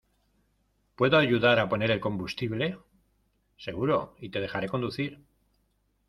¿Puedo 0.95 1.19
ayudar 1.19 1.59
a 1.59 1.69
poner 1.69 1.91
el 1.91 1.99
combustible?¡ 1.99 2.79
seguro! 3.59 4.15
y 4.17 4.29
te 4.29 4.39
dejaré 4.39 4.67
conducir. 4.67 5.23